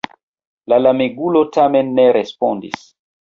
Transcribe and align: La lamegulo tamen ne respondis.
La 0.71 0.79
lamegulo 0.85 1.43
tamen 1.59 1.93
ne 1.99 2.07
respondis. 2.19 2.83